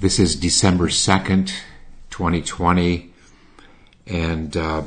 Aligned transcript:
this 0.00 0.20
is 0.20 0.36
December 0.36 0.86
2nd, 0.86 1.52
2020, 2.10 3.12
and 4.06 4.56
uh, 4.56 4.82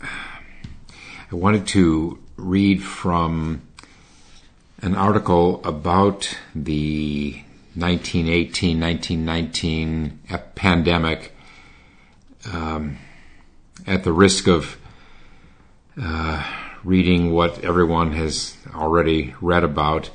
I 0.00 1.34
wanted 1.34 1.68
to 1.68 2.18
read 2.36 2.82
from 2.82 3.62
an 4.82 4.96
article 4.96 5.64
about 5.64 6.36
the 6.56 7.40
1918 7.76 8.80
1919 8.80 10.18
pandemic 10.56 11.32
um, 12.52 12.98
at 13.86 14.02
the 14.02 14.12
risk 14.12 14.48
of 14.48 14.76
uh, 16.00 16.44
reading 16.82 17.32
what 17.32 17.62
everyone 17.62 18.12
has 18.12 18.56
already 18.74 19.34
read 19.40 19.62
about 19.62 20.10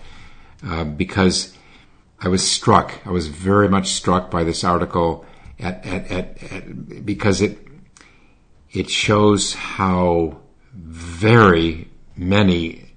uh, 0.66 0.84
because 0.84 1.58
I 2.22 2.28
was 2.28 2.50
struck. 2.50 2.94
I 3.06 3.12
was 3.12 3.28
very 3.28 3.70
much 3.70 3.90
struck 3.90 4.30
by 4.30 4.44
this 4.44 4.64
article 4.64 5.26
at, 5.58 5.86
at, 5.86 6.12
at, 6.12 6.44
at 6.52 7.06
because 7.06 7.42
it 7.42 7.58
it 8.72 8.90
shows 8.90 9.54
how 9.54 10.40
very 10.74 11.90
many 12.16 12.94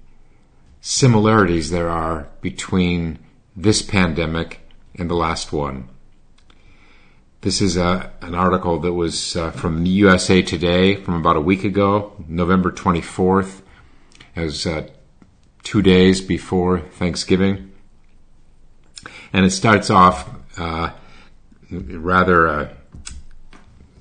similarities 0.81 1.71
there 1.71 1.89
are 1.89 2.27
between 2.41 3.17
this 3.55 3.81
pandemic 3.81 4.59
and 4.95 5.09
the 5.09 5.15
last 5.15 5.51
one. 5.51 5.87
This 7.41 7.61
is 7.61 7.75
a, 7.75 8.11
an 8.21 8.35
article 8.35 8.79
that 8.79 8.93
was 8.93 9.35
uh, 9.35 9.51
from 9.51 9.83
the 9.83 9.89
USA 9.89 10.41
Today 10.41 10.95
from 10.95 11.15
about 11.15 11.35
a 11.35 11.41
week 11.41 11.63
ago, 11.63 12.13
November 12.27 12.71
24th. 12.71 13.61
It 14.35 14.41
was 14.41 14.65
uh, 14.65 14.87
two 15.63 15.81
days 15.81 16.21
before 16.21 16.79
Thanksgiving. 16.79 17.72
And 19.33 19.45
it 19.45 19.49
starts 19.49 19.89
off 19.89 20.29
uh, 20.57 20.91
rather 21.71 22.45
a 22.45 22.77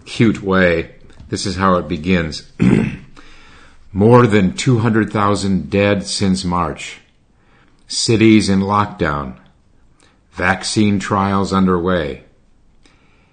cute 0.04 0.42
way. 0.42 0.94
This 1.28 1.46
is 1.46 1.56
how 1.56 1.76
it 1.76 1.88
begins. 1.88 2.52
More 3.92 4.26
than 4.26 4.54
200,000 4.54 5.70
dead 5.70 6.04
since 6.04 6.44
March. 6.44 7.00
Cities 7.88 8.48
in 8.48 8.60
lockdown. 8.60 9.38
Vaccine 10.32 10.98
trials 10.98 11.52
underway. 11.52 12.24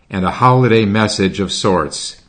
And 0.10 0.26
a 0.26 0.32
holiday 0.32 0.86
message 0.86 1.40
of 1.40 1.52
sorts. 1.52 2.22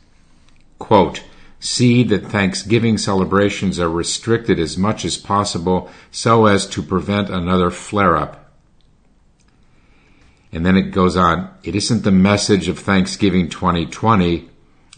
Quote, 0.79 1.23
see 1.59 2.03
that 2.03 2.25
Thanksgiving 2.25 2.97
celebrations 2.97 3.79
are 3.79 3.89
restricted 3.89 4.59
as 4.59 4.77
much 4.77 5.05
as 5.05 5.17
possible 5.17 5.89
so 6.09 6.45
as 6.45 6.67
to 6.67 6.81
prevent 6.81 7.29
another 7.29 7.69
flare 7.69 8.17
up. 8.17 8.40
And 10.51 10.65
then 10.65 10.75
it 10.75 10.91
goes 10.91 11.15
on, 11.15 11.49
it 11.63 11.75
isn't 11.75 12.03
the 12.03 12.11
message 12.11 12.67
of 12.67 12.77
Thanksgiving 12.77 13.49
2020, 13.49 14.49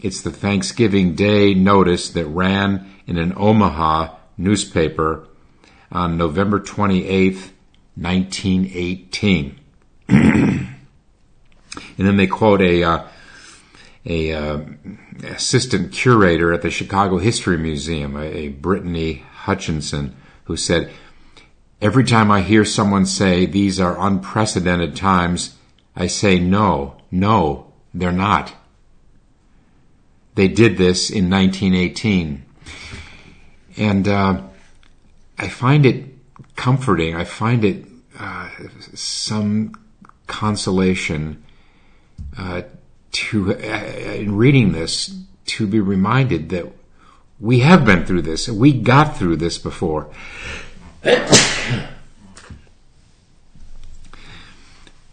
it's 0.02 0.22
the 0.22 0.32
Thanksgiving 0.32 1.14
Day 1.14 1.54
notice 1.54 2.10
that 2.10 2.26
ran 2.26 2.90
in 3.06 3.16
an 3.16 3.32
Omaha 3.36 4.14
newspaper 4.36 5.28
on 5.92 6.18
November 6.18 6.58
28th, 6.60 7.50
1918. 7.96 9.60
and 10.08 10.76
then 11.96 12.16
they 12.16 12.26
quote 12.26 12.60
a, 12.60 12.82
uh, 12.82 13.06
a 14.04 14.32
uh, 14.32 14.60
assistant 15.28 15.92
curator 15.92 16.52
at 16.52 16.62
the 16.62 16.70
Chicago 16.70 17.18
History 17.18 17.56
Museum, 17.56 18.16
a, 18.16 18.24
a 18.24 18.48
Brittany 18.48 19.24
Hutchinson, 19.32 20.16
who 20.44 20.56
said, 20.56 20.90
Every 21.84 22.04
time 22.04 22.30
I 22.30 22.40
hear 22.40 22.64
someone 22.64 23.04
say 23.04 23.44
these 23.44 23.78
are 23.78 24.00
unprecedented 24.00 24.96
times, 24.96 25.54
I 25.94 26.06
say 26.06 26.38
no, 26.38 26.96
no, 27.10 27.74
they're 27.92 28.10
not. 28.10 28.54
They 30.34 30.48
did 30.48 30.78
this 30.78 31.10
in 31.10 31.28
1918. 31.28 32.42
And 33.76 34.08
uh, 34.08 34.44
I 35.38 35.48
find 35.48 35.84
it 35.84 36.06
comforting. 36.56 37.16
I 37.16 37.24
find 37.24 37.66
it 37.66 37.84
uh, 38.18 38.48
some 38.94 39.74
consolation 40.26 41.44
uh, 42.38 42.62
to, 43.12 43.52
uh, 43.52 43.56
in 43.58 44.36
reading 44.38 44.72
this, 44.72 45.14
to 45.44 45.66
be 45.66 45.80
reminded 45.80 46.48
that 46.48 46.64
we 47.38 47.58
have 47.58 47.84
been 47.84 48.06
through 48.06 48.22
this. 48.22 48.48
We 48.48 48.72
got 48.72 49.18
through 49.18 49.36
this 49.36 49.58
before. 49.58 50.08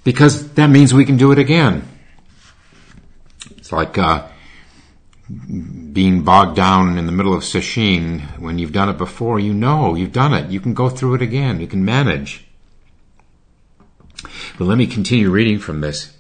because 0.04 0.54
that 0.54 0.68
means 0.68 0.94
we 0.94 1.06
can 1.06 1.18
do 1.18 1.32
it 1.32 1.40
again. 1.40 1.88
It's 3.58 3.72
like 3.72 3.98
uh, 3.98 4.28
being 5.94 6.24
bogged 6.24 6.56
down 6.56 6.98
in 6.98 7.06
the 7.06 7.12
middle 7.12 7.34
of 7.34 7.44
Sesshin. 7.44 8.22
When 8.40 8.60
you've 8.60 8.74
done 8.74 8.90
it 8.90 8.98
before, 8.98 9.40
you 9.40 9.54
know 9.54 9.96
you've 9.96 10.12
done 10.12 10.34
it. 10.34 10.50
You 10.52 10.60
can 10.60 10.74
go 10.74 10.90
through 10.90 11.16
it 11.16 11.22
again. 11.22 11.60
You 11.60 11.68
can 11.68 11.86
manage. 11.86 12.46
But 14.58 14.66
let 14.66 14.78
me 14.78 14.88
continue 14.88 15.30
reading 15.30 15.60
from 15.60 15.82
this. 15.82 16.16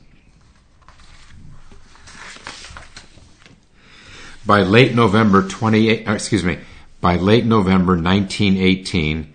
By 4.45 4.63
late 4.63 4.95
November 4.95 5.47
28, 5.47 6.07
uh, 6.07 6.13
excuse 6.13 6.43
me, 6.43 6.57
by 6.99 7.15
late 7.15 7.45
November 7.45 7.93
1918, 7.93 9.33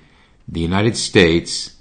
the 0.48 0.60
United 0.60 0.96
States, 0.96 1.75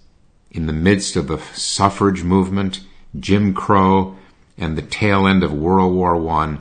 in 0.55 0.67
the 0.67 0.73
midst 0.73 1.17
of 1.17 1.27
the 1.27 1.38
suffrage 1.53 2.23
movement, 2.23 2.79
Jim 3.19 3.53
Crow, 3.53 4.16
and 4.57 4.77
the 4.77 4.81
tail 4.81 5.27
end 5.27 5.43
of 5.43 5.53
World 5.53 5.93
War 5.93 6.16
I, 6.29 6.57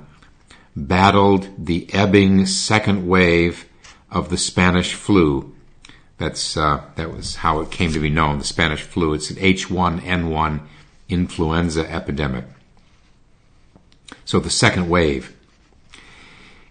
battled 0.74 1.48
the 1.56 1.88
ebbing 1.94 2.44
second 2.44 3.06
wave 3.06 3.66
of 4.10 4.30
the 4.30 4.36
Spanish 4.36 4.94
flu. 4.94 5.54
That's 6.18 6.56
uh, 6.56 6.82
that 6.96 7.12
was 7.12 7.36
how 7.36 7.60
it 7.60 7.70
came 7.70 7.92
to 7.92 8.00
be 8.00 8.10
known. 8.10 8.38
The 8.38 8.44
Spanish 8.44 8.82
flu. 8.82 9.14
It's 9.14 9.30
an 9.30 9.36
H1N1 9.36 10.60
influenza 11.08 11.88
epidemic. 11.88 12.46
So 14.24 14.40
the 14.40 14.50
second 14.50 14.88
wave. 14.88 15.36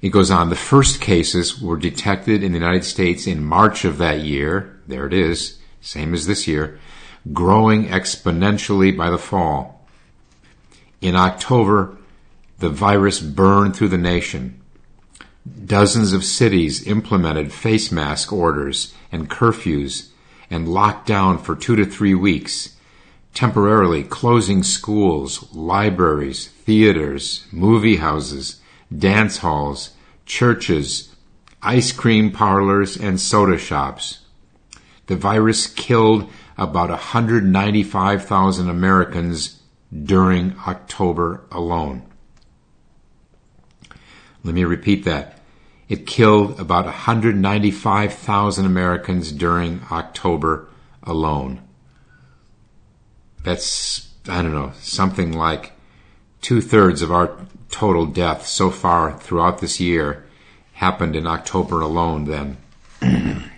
It 0.01 0.09
goes 0.09 0.29
on. 0.29 0.50
The 0.50 0.57
first 0.57 1.00
cases 1.00 1.61
were 1.61 1.78
detected 1.78 2.44
in 2.44 2.51
the 2.51 2.57
United 2.57 2.84
States 2.84 3.25
in 3.25 3.45
March 3.45 3.85
of 3.85 3.97
that 4.00 4.19
year. 4.19 4.81
There 4.85 5.07
it 5.07 5.13
is, 5.13 5.59
same 5.79 6.13
as 6.13 6.28
this 6.28 6.45
year, 6.45 6.78
growing 7.31 7.85
exponentially 7.85 8.95
by 8.95 9.09
the 9.09 9.17
fall. 9.17 9.88
In 11.00 11.16
October, 11.16 11.97
the 12.59 12.69
virus 12.69 13.19
burned 13.19 13.75
through 13.75 13.89
the 13.89 13.97
nation. 13.97 14.59
Dozens 15.66 16.13
of 16.13 16.23
cities 16.23 16.88
implemented 16.88 17.53
face 17.53 17.91
mask 17.91 18.31
orders 18.31 18.94
and 19.11 19.29
curfews 19.29 20.09
and 20.50 20.67
locked 20.67 21.07
down 21.07 21.38
for 21.38 21.56
two 21.56 21.75
to 21.75 21.85
three 21.85 22.13
weeks, 22.13 22.78
temporarily 23.34 24.03
closing 24.03 24.63
schools, 24.63 25.51
libraries, 25.53 26.47
theaters, 26.47 27.45
movie 27.51 27.97
houses, 27.97 28.61
dance 28.95 29.38
halls, 29.38 29.91
churches, 30.25 31.13
ice 31.61 31.91
cream 31.91 32.31
parlors, 32.31 32.95
and 32.95 33.19
soda 33.19 33.57
shops. 33.57 34.19
The 35.07 35.16
virus 35.16 35.67
killed 35.67 36.29
about 36.58 36.90
195,000 36.90 38.69
Americans 38.69 39.62
during 40.03 40.56
October 40.68 41.41
alone. 41.52 42.03
Let 44.44 44.56
me 44.56 44.64
repeat 44.64 45.06
that. 45.06 45.40
It 45.88 46.08
killed 46.08 46.59
about 46.59 46.86
195,000 46.86 48.66
Americans 48.66 49.31
during 49.31 49.81
October 49.91 50.68
alone. 51.03 51.62
That's, 53.44 54.09
I 54.28 54.41
don't 54.41 54.53
know, 54.53 54.72
something 54.80 55.34
like 55.34 55.74
two 56.41 56.61
thirds 56.61 57.02
of 57.02 57.11
our 57.11 57.38
total 57.70 58.05
deaths 58.05 58.50
so 58.50 58.70
far 58.70 59.17
throughout 59.17 59.59
this 59.59 59.79
year 59.79 60.26
happened 60.73 61.16
in 61.16 61.28
October 61.28 61.82
alone 61.82 62.26
then. 62.26 62.58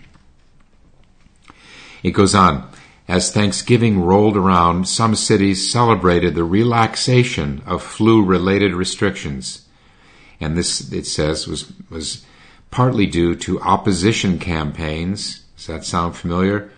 it 2.04 2.12
goes 2.12 2.36
on. 2.36 2.70
As 3.08 3.32
Thanksgiving 3.32 4.02
rolled 4.02 4.36
around, 4.36 4.88
some 4.88 5.16
cities 5.16 5.72
celebrated 5.72 6.34
the 6.34 6.44
relaxation 6.44 7.62
of 7.66 7.84
flu 7.84 8.24
related 8.24 8.74
restrictions. 8.74 9.68
And 10.40 10.58
this, 10.58 10.92
it 10.92 11.06
says, 11.06 11.48
was, 11.48 11.72
was 11.90 12.26
partly 12.72 13.06
due 13.06 13.36
to 13.36 13.62
opposition 13.62 14.40
campaigns. 14.40 15.44
Does 15.56 15.68
that 15.68 15.86
sound 15.86 16.16
familiar? 16.16 16.72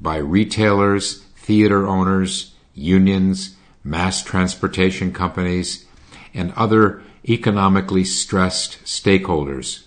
By 0.00 0.16
retailers, 0.16 1.22
theater 1.36 1.86
owners, 1.86 2.52
unions, 2.74 3.56
mass 3.82 4.22
transportation 4.22 5.12
companies, 5.12 5.86
and 6.34 6.52
other 6.54 7.02
economically 7.28 8.04
stressed 8.04 8.82
stakeholders. 8.84 9.84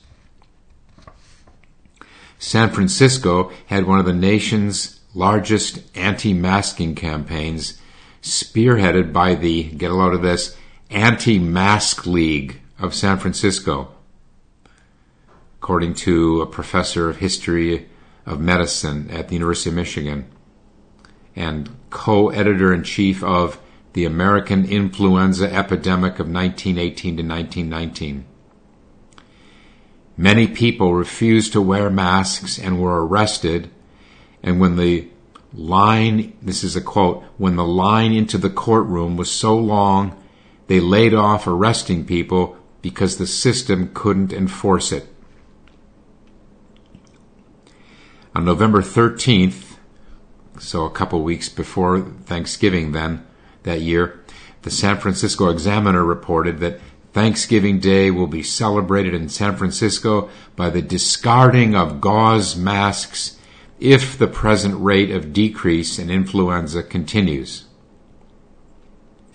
San 2.39 2.69
Francisco 2.69 3.51
had 3.67 3.85
one 3.85 3.99
of 3.99 4.05
the 4.05 4.13
nation's 4.13 4.94
largest 5.15 5.81
anti 5.95 6.33
masking 6.33 6.93
campaigns, 6.93 7.81
spearheaded 8.21 9.11
by 9.11 9.33
the, 9.33 9.63
get 9.63 9.89
a 9.89 9.95
load 9.95 10.13
of 10.13 10.21
this, 10.21 10.55
Anti 10.91 11.39
Mask 11.39 12.05
League 12.05 12.61
of 12.77 12.93
San 12.93 13.17
Francisco, 13.17 13.95
according 15.57 15.95
to 15.95 16.41
a 16.41 16.45
professor 16.45 17.09
of 17.09 17.17
history 17.17 17.89
of 18.25 18.39
medicine 18.39 19.09
at 19.09 19.29
the 19.29 19.35
University 19.35 19.69
of 19.69 19.75
Michigan 19.75 20.27
and 21.35 21.69
co 21.89 22.29
editor 22.29 22.73
in 22.73 22.83
chief 22.83 23.23
of 23.23 23.59
The 23.93 24.05
American 24.05 24.65
Influenza 24.65 25.51
Epidemic 25.51 26.13
of 26.13 26.29
1918 26.29 27.17
to 27.17 27.23
1919. 27.23 28.25
Many 30.17 30.47
people 30.47 30.93
refused 30.93 31.53
to 31.53 31.61
wear 31.61 31.89
masks 31.89 32.57
and 32.57 32.79
were 32.79 33.05
arrested, 33.05 33.69
and 34.45 34.59
when 34.59 34.75
the 34.77 35.09
line, 35.53 36.37
this 36.39 36.63
is 36.63 36.75
a 36.75 36.81
quote, 36.81 37.23
when 37.37 37.55
the 37.55 37.65
line 37.65 38.13
into 38.13 38.37
the 38.37 38.49
courtroom 38.49 39.17
was 39.17 39.31
so 39.31 39.57
long, 39.57 40.15
they 40.67 40.79
laid 40.79 41.15
off 41.15 41.47
arresting 41.47 42.05
people 42.05 42.55
because 42.83 43.17
the 43.17 43.25
system 43.25 43.89
couldn't 43.93 44.31
enforce 44.31 44.91
it. 44.91 45.07
On 48.35 48.45
November 48.45 48.83
13th, 48.83 49.77
so 50.59 50.85
a 50.85 50.91
couple 50.91 51.23
weeks 51.23 51.49
before 51.49 52.01
Thanksgiving 52.01 52.91
then, 52.91 53.25
that 53.63 53.81
year, 53.81 54.23
the 54.61 54.69
San 54.69 54.97
Francisco 54.97 55.49
Examiner 55.49 56.05
reported 56.05 56.59
that 56.59 56.79
Thanksgiving 57.13 57.79
Day 57.79 58.11
will 58.11 58.27
be 58.27 58.43
celebrated 58.43 59.15
in 59.15 59.27
San 59.27 59.55
Francisco 59.55 60.29
by 60.55 60.69
the 60.69 60.83
discarding 60.83 61.73
of 61.73 61.99
gauze 61.99 62.55
masks 62.55 63.34
if 63.79 64.17
the 64.17 64.27
present 64.27 64.81
rate 64.81 65.11
of 65.11 65.33
decrease 65.33 65.99
in 65.99 66.09
influenza 66.09 66.81
continues. 66.81 67.65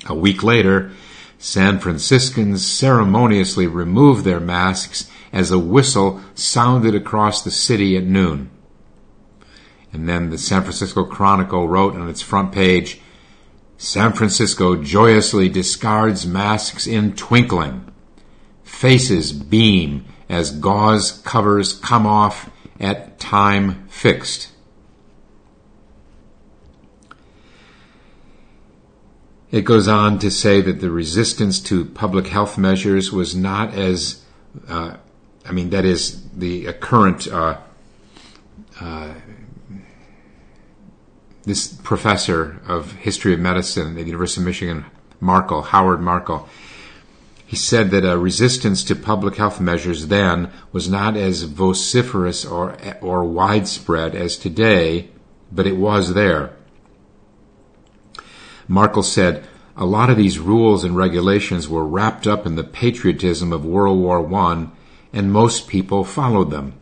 A 0.07 0.15
week 0.15 0.43
later, 0.43 0.91
San 1.39 1.79
Franciscans 1.79 2.67
ceremoniously 2.67 3.67
removed 3.67 4.25
their 4.25 4.41
masks 4.41 5.11
as 5.33 5.51
a 5.51 5.59
whistle 5.59 6.21
sounded 6.35 6.95
across 6.95 7.43
the 7.43 7.51
city 7.51 7.97
at 7.97 8.05
noon. 8.05 8.51
And 9.93 10.09
then 10.09 10.31
the 10.31 10.39
San 10.39 10.63
Francisco 10.63 11.05
Chronicle 11.05 11.69
wrote 11.69 11.95
on 11.95 12.09
its 12.09 12.23
front 12.23 12.53
page 12.53 13.01
San 13.77 14.13
Francisco 14.13 14.77
joyously 14.77 15.49
discards 15.49 16.27
masks 16.27 16.87
in 16.87 17.15
twinkling. 17.15 17.91
Faces 18.63 19.33
beam 19.33 20.05
as 20.29 20.51
gauze 20.59 21.13
covers 21.25 21.73
come 21.73 22.07
off 22.07 22.51
at 22.81 23.21
time 23.21 23.87
fixed. 23.89 24.51
It 29.51 29.65
goes 29.65 29.89
on 29.89 30.19
to 30.21 30.31
say 30.31 30.61
that 30.61 30.81
the 30.81 30.91
resistance 30.91 31.61
to 31.61 31.85
public 31.85 32.29
health 32.29 32.57
measures 32.57 33.13
was 33.13 33.35
not 33.35 33.75
as, 33.75 34.25
uh, 34.69 34.97
I 35.45 35.53
mean, 35.53 35.71
that 35.71 35.85
is 35.85 36.23
the 36.31 36.73
current 36.75 37.27
uh, 37.27 37.59
uh, 38.81 39.15
this 41.45 41.73
professor 41.83 42.61
of 42.67 42.93
history 42.93 43.35
of 43.35 43.41
medicine 43.41 43.89
at 43.89 43.95
the 43.95 44.05
University 44.05 44.41
of 44.41 44.47
Michigan, 44.47 44.85
Markel, 45.21 45.63
Howard 45.63 46.01
Markel, 46.01 46.49
he 47.51 47.57
said 47.57 47.91
that 47.91 48.05
a 48.05 48.17
resistance 48.17 48.85
to 48.85 48.95
public 48.95 49.35
health 49.35 49.61
measures 49.61 50.07
then 50.07 50.53
was 50.71 50.89
not 50.89 51.17
as 51.17 51.43
vociferous 51.43 52.45
or, 52.45 52.77
or 53.01 53.25
widespread 53.25 54.15
as 54.15 54.37
today, 54.37 55.09
but 55.51 55.67
it 55.67 55.77
was 55.77 56.15
there. 56.15 56.55
Markel 58.69 59.03
said, 59.03 59.45
a 59.77 59.85
lot 59.85 60.11
of 60.11 60.17
these 60.17 60.39
rules 60.39 60.85
and 60.85 60.97
regulations 60.97 61.69
were 61.69 61.85
wrapped 61.85 62.25
up 62.25 62.47
in 62.47 62.55
the 62.55 62.63
patriotism 62.63 63.53
of 63.53 63.67
World 63.67 63.99
War 63.99 64.33
I, 64.33 64.69
and 65.13 65.33
most 65.33 65.67
people 65.67 66.05
followed 66.05 66.53
them. 66.53 66.75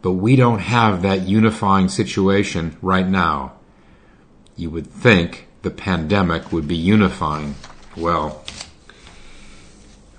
But 0.00 0.12
we 0.12 0.34
don't 0.34 0.60
have 0.60 1.02
that 1.02 1.28
unifying 1.28 1.90
situation 1.90 2.78
right 2.80 3.06
now. 3.06 3.52
You 4.56 4.70
would 4.70 4.86
think 4.86 5.46
the 5.60 5.70
pandemic 5.70 6.52
would 6.52 6.66
be 6.66 6.74
unifying. 6.74 7.54
Well, 7.94 8.42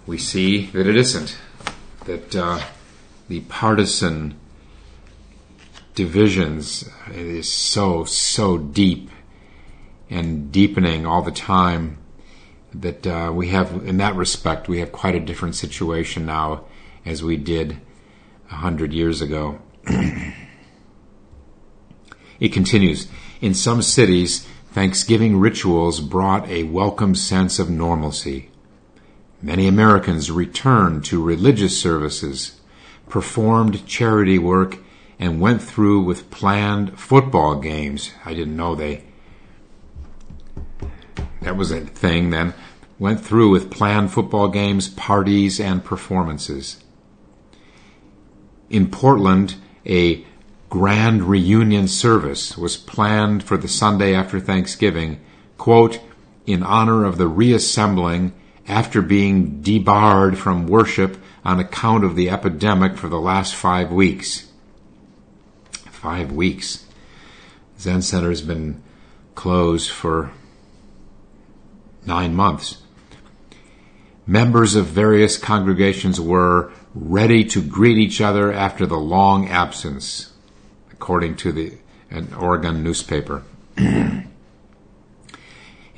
we 0.10 0.18
see 0.18 0.66
that 0.66 0.88
it 0.88 0.98
isn't. 0.98 1.38
That 2.06 2.36
uh, 2.36 2.60
the 3.28 3.42
partisan 3.42 4.40
divisions 5.94 6.90
is 7.12 7.48
so, 7.48 8.06
so 8.06 8.58
deep 8.58 9.12
and 10.10 10.52
deepening 10.52 11.06
all 11.06 11.22
the 11.22 11.32
time 11.32 12.00
that 12.74 13.06
uh, 13.06 13.32
we 13.34 13.50
have, 13.50 13.88
in 13.88 13.98
that 13.98 14.16
respect, 14.16 14.68
we 14.68 14.80
have 14.80 14.92
quite 14.92 15.14
a 15.14 15.20
different 15.20 15.54
situation 15.54 16.26
now 16.26 16.66
as 17.06 17.22
we 17.22 17.38
did 17.38 17.80
a 18.50 18.56
hundred 18.56 18.92
years 18.94 19.22
ago. 19.22 19.60
it 22.40 22.50
continues. 22.52 23.08
In 23.42 23.54
some 23.54 23.84
cities, 23.84 24.48
Thanksgiving 24.72 25.40
rituals 25.40 26.00
brought 26.00 26.50
a 26.50 26.64
welcome 26.64 27.14
sense 27.14 27.60
of 27.60 27.70
normalcy. 27.70 28.50
Many 29.42 29.68
Americans 29.68 30.30
returned 30.30 31.06
to 31.06 31.24
religious 31.24 31.80
services, 31.80 32.60
performed 33.08 33.86
charity 33.88 34.38
work, 34.38 34.80
and 35.18 35.40
went 35.40 35.62
through 35.62 36.02
with 36.02 36.30
planned 36.30 37.00
football 37.00 37.56
games. 37.56 38.12
I 38.26 38.34
didn't 38.34 38.58
know 38.58 38.76
they. 38.76 39.04
That 41.42 41.56
was 41.56 41.72
a 41.72 41.82
thing 41.82 42.32
then. 42.32 42.54
Went 42.98 43.22
through 43.22 43.50
with 43.52 43.72
planned 43.72 44.12
football 44.12 44.50
games, 44.50 44.90
parties, 44.90 45.60
and 45.60 45.86
performances. 45.86 46.84
In 48.70 48.92
Portland, 48.92 49.56
a 49.86 50.26
grand 50.70 51.24
reunion 51.24 51.88
service 51.88 52.58
was 52.58 52.76
planned 52.76 53.42
for 53.42 53.56
the 53.56 53.70
Sunday 53.70 54.14
after 54.14 54.40
Thanksgiving, 54.40 55.22
quote, 55.58 56.02
in 56.46 56.62
honor 56.62 57.06
of 57.06 57.18
the 57.18 57.28
reassembling 57.28 58.34
after 58.70 59.02
being 59.02 59.62
debarred 59.62 60.38
from 60.38 60.68
worship 60.68 61.18
on 61.44 61.60
account 61.60 62.04
of 62.04 62.16
the 62.16 62.30
epidemic 62.30 62.96
for 62.96 63.10
the 63.10 63.20
last 63.20 63.56
five 63.56 63.92
weeks. 63.92 64.48
Five 65.92 66.32
weeks. 66.32 66.86
Zen 67.80 68.02
Center 68.02 68.30
has 68.30 68.42
been 68.42 68.82
closed 69.36 69.90
for 69.90 70.32
nine 72.06 72.36
months. 72.36 72.78
Members 74.28 74.76
of 74.76 74.86
various 74.86 75.38
congregations 75.38 76.22
were 76.22 76.72
ready 76.94 77.44
to 77.46 77.62
greet 77.62 77.98
each 77.98 78.22
other 78.22 78.54
after 78.54 78.86
the 78.86 78.98
long 78.98 79.48
absence, 79.50 80.32
according 80.92 81.36
to 81.38 81.52
the 81.52 81.74
an 82.12 82.34
Oregon 82.34 82.84
newspaper. 82.84 83.44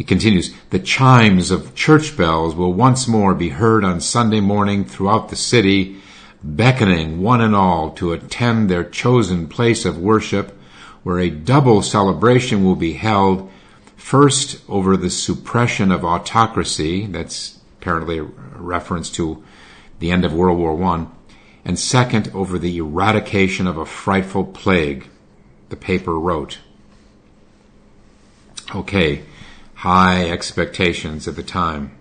he 0.01 0.05
continues, 0.05 0.51
the 0.71 0.79
chimes 0.79 1.51
of 1.51 1.75
church 1.75 2.17
bells 2.17 2.55
will 2.55 2.73
once 2.73 3.07
more 3.07 3.35
be 3.35 3.49
heard 3.49 3.83
on 3.83 4.01
Sunday 4.01 4.39
morning 4.39 4.83
throughout 4.83 5.29
the 5.29 5.35
city, 5.35 5.97
beckoning 6.43 7.21
one 7.21 7.39
and 7.39 7.55
all 7.55 7.91
to 7.91 8.11
attend 8.11 8.67
their 8.67 8.83
chosen 8.83 9.47
place 9.47 9.85
of 9.85 9.99
worship, 9.99 10.59
where 11.03 11.19
a 11.19 11.29
double 11.29 11.83
celebration 11.83 12.63
will 12.63 12.75
be 12.75 12.93
held, 12.93 13.47
first 13.95 14.67
over 14.67 14.97
the 14.97 15.11
suppression 15.11 15.91
of 15.91 16.03
autocracy, 16.03 17.05
that's 17.05 17.59
apparently 17.79 18.17
a 18.17 18.23
reference 18.23 19.07
to 19.11 19.43
the 19.99 20.09
end 20.09 20.25
of 20.25 20.33
World 20.33 20.57
War 20.57 20.83
I, 20.83 21.05
and 21.63 21.77
second, 21.77 22.31
over 22.33 22.57
the 22.57 22.77
eradication 22.77 23.67
of 23.67 23.77
a 23.77 23.85
frightful 23.85 24.45
plague, 24.45 25.07
the 25.69 25.75
paper 25.75 26.19
wrote. 26.19 26.57
Okay, 28.73 29.25
high 29.81 30.29
expectations 30.29 31.27
at 31.27 31.35
the 31.35 31.41
time. 31.41 31.91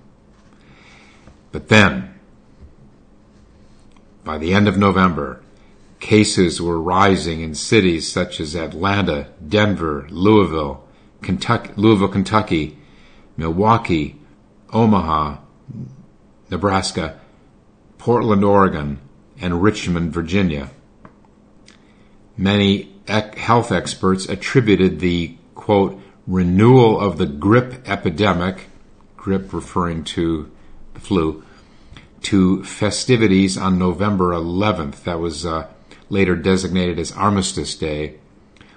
But 1.51 1.69
then, 1.69 2.15
by 4.23 4.37
the 4.37 4.53
end 4.53 4.69
of 4.69 4.77
November, 4.77 5.41
cases 5.99 6.61
were 6.61 6.79
rising 6.79 7.41
in 7.41 7.55
cities 7.55 8.07
such 8.13 8.39
as 8.39 8.55
Atlanta, 8.55 9.29
Denver, 9.49 10.07
Louisville, 10.11 10.87
Kentucky, 11.23 11.73
Louisville, 11.75 12.09
Kentucky, 12.09 12.77
Milwaukee, 13.39 14.21
Omaha, 14.75 15.39
Nebraska, 16.51 17.19
Portland, 17.97 18.45
Oregon, 18.45 19.01
and 19.41 19.63
Richmond, 19.63 20.13
Virginia. 20.13 20.69
Many 22.37 22.93
health 23.09 23.73
experts 23.73 24.29
attributed 24.29 25.01
the, 25.01 25.37
quote, 25.55 25.99
renewal 26.31 26.99
of 27.01 27.19
the 27.19 27.27
grip 27.27 27.83
epidemic, 27.89 28.69
grip 29.17 29.53
referring 29.53 30.05
to 30.05 30.51
the 30.95 31.01
flu, 31.01 31.45
to 32.23 32.63
festivities 32.63 33.59
on 33.59 33.79
November 33.79 34.31
11th. 34.31 35.03
That 35.03 35.19
was 35.19 35.45
uh, 35.45 35.67
later 36.09 36.37
designated 36.37 36.99
as 36.99 37.11
Armistice 37.13 37.75
Day, 37.75 38.19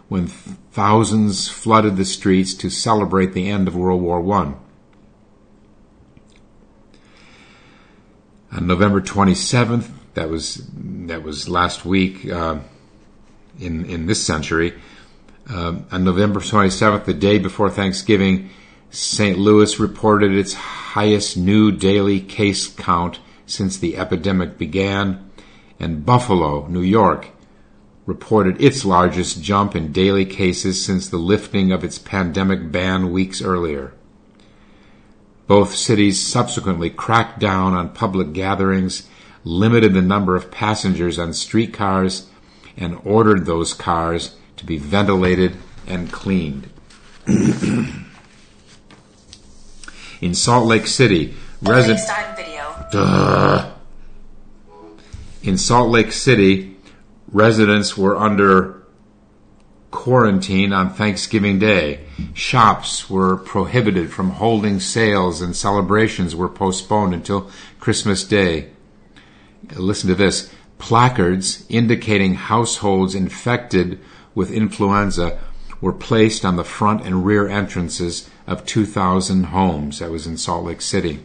when 0.09 0.27
thousands 0.27 1.47
flooded 1.47 1.95
the 1.95 2.05
streets 2.05 2.53
to 2.55 2.69
celebrate 2.69 3.33
the 3.33 3.49
end 3.49 3.67
of 3.67 3.75
World 3.75 4.01
War 4.01 4.19
I. 4.33 4.53
On 8.55 8.67
November 8.67 9.01
27th, 9.01 9.89
that 10.13 10.29
was 10.29 10.67
that 10.75 11.23
was 11.23 11.49
last 11.49 11.85
week 11.85 12.29
uh, 12.29 12.59
in 13.59 13.85
in 13.85 14.05
this 14.05 14.23
century. 14.23 14.73
Uh, 15.49 15.79
on 15.91 16.03
November 16.03 16.39
27th, 16.39 17.05
the 17.05 17.13
day 17.13 17.37
before 17.37 17.69
Thanksgiving, 17.69 18.49
St. 18.89 19.37
Louis 19.37 19.79
reported 19.79 20.31
its 20.31 20.53
highest 20.53 21.35
new 21.35 21.71
daily 21.71 22.21
case 22.21 22.67
count 22.67 23.19
since 23.45 23.77
the 23.77 23.97
epidemic 23.97 24.57
began, 24.57 25.29
and 25.79 26.05
Buffalo, 26.05 26.67
New 26.67 26.81
York, 26.81 27.29
reported 28.05 28.61
its 28.61 28.85
largest 28.85 29.41
jump 29.41 29.75
in 29.75 29.91
daily 29.91 30.25
cases 30.25 30.83
since 30.83 31.09
the 31.09 31.17
lifting 31.17 31.71
of 31.71 31.83
its 31.83 31.97
pandemic 31.97 32.71
ban 32.71 33.11
weeks 33.11 33.41
earlier. 33.41 33.93
Both 35.47 35.75
cities 35.75 36.25
subsequently 36.25 36.89
cracked 36.89 37.39
down 37.39 37.73
on 37.73 37.89
public 37.89 38.31
gatherings, 38.31 39.09
limited 39.43 39.93
the 39.93 40.01
number 40.01 40.37
of 40.37 40.51
passengers 40.51 41.19
on 41.19 41.33
streetcars, 41.33 42.27
and 42.77 42.99
ordered 43.03 43.45
those 43.45 43.73
cars 43.73 44.35
to 44.63 44.67
be 44.67 44.77
ventilated 44.77 45.57
and 45.85 46.09
cleaned. 46.11 46.69
In 50.21 50.33
Salt 50.33 50.67
Lake 50.67 50.87
City, 50.87 51.35
residents. 51.61 52.09
In 55.43 55.57
Salt 55.57 55.89
Lake 55.89 56.13
City, 56.13 56.77
residents 57.29 57.97
were 57.97 58.15
under 58.15 58.81
quarantine 59.91 60.71
on 60.71 60.93
Thanksgiving 60.93 61.59
Day. 61.59 62.05
Shops 62.33 63.09
were 63.09 63.35
prohibited 63.35 64.13
from 64.13 64.31
holding 64.31 64.79
sales 64.79 65.41
and 65.41 65.53
celebrations 65.53 66.35
were 66.35 66.47
postponed 66.47 67.13
until 67.13 67.51
Christmas 67.81 68.23
Day. 68.23 68.69
Listen 69.75 70.07
to 70.07 70.15
this. 70.15 70.53
Placards 70.77 71.65
indicating 71.69 72.35
households 72.35 73.13
infected 73.13 73.99
with 74.35 74.51
influenza 74.51 75.39
were 75.81 75.93
placed 75.93 76.45
on 76.45 76.55
the 76.55 76.63
front 76.63 77.05
and 77.05 77.25
rear 77.25 77.47
entrances 77.47 78.29
of 78.47 78.65
2,000 78.65 79.45
homes. 79.45 79.99
That 79.99 80.11
was 80.11 80.25
in 80.25 80.37
Salt 80.37 80.65
Lake 80.65 80.81
City. 80.81 81.19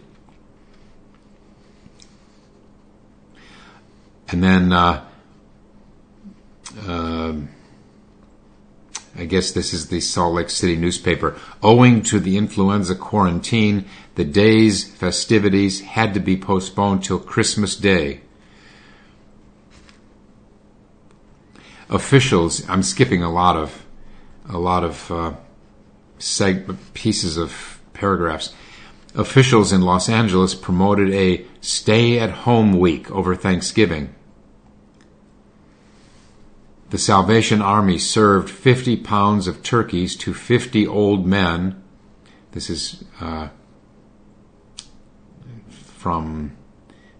And 4.31 4.43
then, 4.43 4.73
uh, 4.73 5.05
uh, 6.87 7.35
I 9.17 9.25
guess 9.25 9.53
this 9.53 9.73
is 9.73 9.89
the 9.89 10.01
Salt 10.01 10.35
Lake 10.35 10.51
City 10.51 10.77
newspaper. 10.77 11.37
Owing 11.63 12.03
to 12.03 12.21
the 12.21 12.37
influenza 12.37 12.95
quarantine, 12.95 13.87
the 14.17 14.25
day's 14.25 14.85
festivities 14.85 15.81
had 15.81 16.15
to 16.15 16.21
be 16.21 16.37
postponed 16.37 17.05
till 17.05 17.19
Christmas 17.19 17.75
Day. 17.75 18.21
Officials, 21.91 22.69
I'm 22.69 22.83
skipping 22.83 23.23
a 23.23 23.33
lot 23.33 23.57
of 23.57 23.87
a 24.49 24.59
lot 24.59 24.85
of 24.85 25.11
uh, 25.11 25.33
seg- 26.19 26.77
pieces 26.95 27.37
of 27.37 27.81
paragraphs. 27.93 28.55
Officials 29.15 29.73
in 29.73 29.83
Los 29.83 30.09
Angeles 30.09 30.55
promoted 30.55 31.11
a 31.13 31.47
stay 31.61 32.19
at 32.19 32.31
home 32.31 32.79
week 32.79 33.11
over 33.11 33.35
Thanksgiving. 33.35 34.15
The 36.91 36.99
Salvation 36.99 37.61
Army 37.61 37.99
served 37.99 38.49
50 38.49 38.97
pounds 38.99 39.47
of 39.47 39.63
turkeys 39.63 40.17
to 40.17 40.33
50 40.33 40.87
old 40.87 41.27
men. 41.27 41.83
This 42.53 42.71
is 42.71 43.05
uh, 43.21 43.49
from 45.69 46.57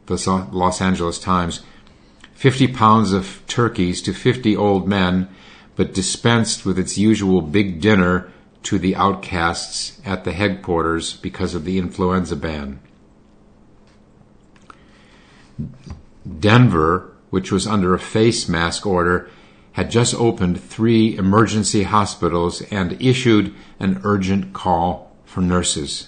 the 0.07 0.47
Los 0.53 0.81
Angeles 0.81 1.19
Times. 1.19 1.63
50 2.39 2.69
pounds 2.69 3.13
of 3.13 3.43
turkeys 3.49 4.01
to 4.01 4.13
50 4.15 4.57
old 4.57 4.87
men, 4.87 5.29
but 5.75 5.93
dispensed 5.93 6.65
with 6.65 6.79
its 6.79 6.97
usual 6.97 7.43
big 7.43 7.81
dinner 7.81 8.33
to 8.63 8.79
the 8.79 8.95
outcasts 8.95 10.01
at 10.05 10.23
the 10.23 10.31
headquarters 10.31 11.15
because 11.15 11.57
of 11.57 11.65
the 11.65 11.79
influenza 11.79 12.37
ban. 12.37 12.79
Denver, 16.39 17.13
which 17.31 17.51
was 17.51 17.67
under 17.67 17.93
a 17.93 17.99
face 17.99 18.49
mask 18.49 18.87
order, 18.87 19.29
had 19.73 19.91
just 19.91 20.15
opened 20.15 20.63
three 20.63 21.17
emergency 21.17 21.83
hospitals 21.83 22.63
and 22.71 23.03
issued 23.03 23.53
an 23.81 24.01
urgent 24.05 24.53
call 24.53 25.13
for 25.25 25.41
nurses. 25.41 26.07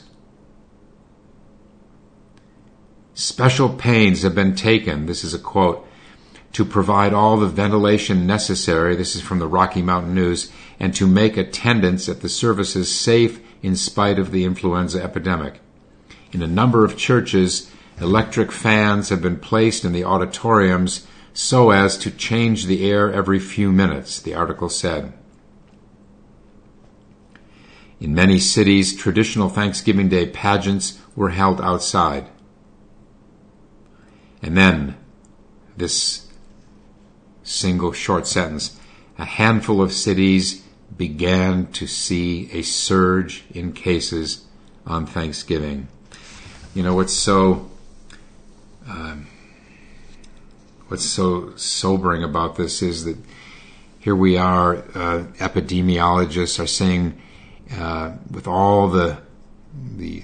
Special 3.15 3.69
pains 3.69 4.23
have 4.23 4.37
been 4.37 4.55
taken, 4.55 5.07
this 5.07 5.25
is 5.25 5.35
a 5.35 5.39
quote, 5.39 5.89
to 6.53 6.65
provide 6.65 7.13
all 7.13 7.37
the 7.37 7.47
ventilation 7.47 8.27
necessary, 8.27 8.97
this 8.97 9.15
is 9.15 9.23
from 9.23 9.39
the 9.39 9.47
Rocky 9.47 9.83
Mountain 9.83 10.15
News, 10.15 10.51
and 10.81 10.95
to 10.95 11.07
make 11.07 11.37
attendance 11.37 12.09
at 12.09 12.21
the 12.21 12.29
services 12.29 12.93
safe 12.95 13.41
in 13.63 13.77
spite 13.77 14.19
of 14.19 14.33
the 14.33 14.45
influenza 14.45 15.03
epidemic. 15.03 15.61
In 16.33 16.43
a 16.43 16.49
number 16.49 16.85
of 16.85 16.97
churches, 16.97 17.71
electric 18.01 18.51
fans 18.51 19.11
have 19.11 19.23
been 19.23 19.39
placed 19.39 19.85
in 19.85 19.93
the 19.93 20.05
auditoriums 20.05 21.07
so 21.33 21.71
as 21.71 21.97
to 21.99 22.11
change 22.11 22.67
the 22.67 22.91
air 22.91 23.13
every 23.13 23.39
few 23.39 23.71
minutes, 23.71 24.21
the 24.21 24.35
article 24.35 24.69
said. 24.69 25.13
In 28.01 28.15
many 28.15 28.39
cities, 28.39 28.97
traditional 28.97 29.49
Thanksgiving 29.49 30.09
Day 30.09 30.27
pageants 30.27 30.99
were 31.15 31.31
held 31.31 31.61
outside. 31.61 32.29
And 34.43 34.57
then, 34.57 34.97
this 35.77 36.30
single 37.51 37.93
short 37.93 38.27
sentence, 38.27 38.79
a 39.19 39.25
handful 39.25 39.83
of 39.83 39.93
cities 39.93 40.65
began 40.97 41.67
to 41.73 41.87
see 41.87 42.51
a 42.53 42.63
surge 42.63 43.45
in 43.51 43.73
cases 43.73 44.47
on 44.87 45.07
Thanksgiving. 45.07 45.89
You 46.75 46.83
know, 46.83 46.95
what's 46.95 47.13
so 47.13 47.71
um, 48.89 49.27
what's 50.89 51.05
so 51.05 51.55
sobering 51.57 52.25
about 52.25 52.57
this 52.57 52.83
is 52.83 53.05
that 53.05 53.17
here 54.01 54.17
we 54.17 54.37
are, 54.37 54.77
uh, 54.77 55.25
epidemiologists 55.39 56.59
are 56.59 56.67
saying, 56.67 57.21
uh, 57.77 58.13
with 58.31 58.49
all 58.49 58.89
the 58.89 59.19
the 59.97 60.21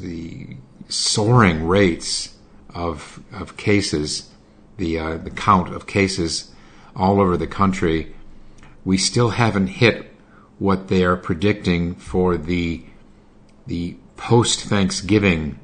the 0.00 0.56
soaring 0.88 1.66
rates 1.66 2.34
of 2.74 3.20
of 3.32 3.56
cases, 3.56 4.30
the 4.78 4.98
uh, 4.98 5.16
the 5.18 5.30
count 5.30 5.74
of 5.74 5.86
cases 5.86 6.50
all 6.96 7.20
over 7.20 7.36
the 7.36 7.46
country, 7.46 8.14
we 8.84 8.96
still 8.96 9.30
haven't 9.30 9.66
hit 9.66 10.10
what 10.58 10.88
they 10.88 11.04
are 11.04 11.16
predicting 11.16 11.94
for 11.94 12.36
the 12.36 12.82
the 13.66 13.96
post 14.16 14.62
Thanksgiving 14.62 15.58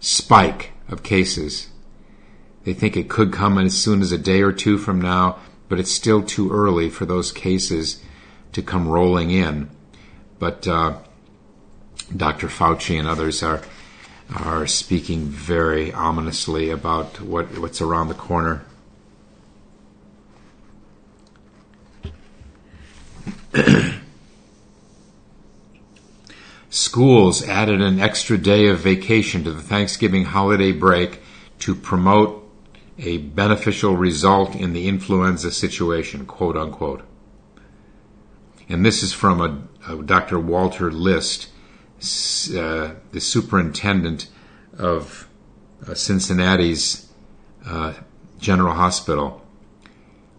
spike 0.00 0.72
of 0.88 1.02
cases. 1.02 1.68
They 2.64 2.74
think 2.74 2.96
it 2.96 3.08
could 3.08 3.32
come 3.32 3.56
as 3.58 3.78
soon 3.78 4.02
as 4.02 4.12
a 4.12 4.18
day 4.18 4.42
or 4.42 4.52
two 4.52 4.76
from 4.76 5.00
now, 5.00 5.38
but 5.68 5.78
it's 5.78 5.92
still 5.92 6.22
too 6.22 6.50
early 6.50 6.90
for 6.90 7.06
those 7.06 7.32
cases 7.32 8.02
to 8.52 8.62
come 8.62 8.88
rolling 8.88 9.30
in. 9.30 9.70
But 10.38 10.66
uh, 10.66 10.98
Dr. 12.14 12.48
Fauci 12.48 12.98
and 12.98 13.08
others 13.08 13.42
are 13.42 13.62
are 14.34 14.66
speaking 14.66 15.26
very 15.26 15.92
ominously 15.92 16.70
about 16.70 17.20
what, 17.20 17.58
what's 17.58 17.80
around 17.80 18.08
the 18.08 18.14
corner. 18.14 18.64
Schools 26.70 27.42
added 27.42 27.80
an 27.80 27.98
extra 27.98 28.38
day 28.38 28.68
of 28.68 28.78
vacation 28.78 29.42
to 29.44 29.52
the 29.52 29.62
Thanksgiving 29.62 30.26
holiday 30.26 30.70
break 30.70 31.20
to 31.60 31.74
promote 31.74 32.48
a 32.98 33.18
beneficial 33.18 33.96
result 33.96 34.54
in 34.54 34.72
the 34.72 34.86
influenza 34.86 35.50
situation, 35.50 36.26
quote 36.26 36.56
unquote. 36.56 37.02
And 38.68 38.86
this 38.86 39.02
is 39.02 39.12
from 39.12 39.40
a, 39.40 39.92
a 39.92 40.02
Dr. 40.02 40.38
Walter 40.38 40.92
List, 40.92 41.48
uh, 42.00 42.94
the 43.12 43.20
superintendent 43.20 44.28
of 44.78 45.28
uh, 45.86 45.94
Cincinnati's 45.94 47.08
uh, 47.66 47.94
General 48.38 48.74
Hospital. 48.74 49.42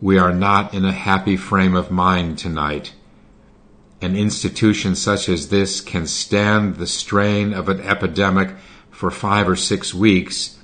We 0.02 0.18
are 0.18 0.34
not 0.34 0.74
in 0.74 0.86
a 0.86 0.92
happy 0.92 1.38
frame 1.38 1.76
of 1.76 1.92
mind 1.92 2.40
tonight. 2.40 2.94
An 4.02 4.16
institution 4.16 4.96
such 4.96 5.30
as 5.30 5.50
this 5.50 5.80
can 5.80 6.08
stand 6.08 6.78
the 6.78 6.88
strain 6.88 7.54
of 7.54 7.70
an 7.70 7.80
epidemic 7.82 8.56
for 8.90 9.12
five 9.12 9.48
or 9.48 9.56
six 9.56 9.94
weeks 9.94 10.58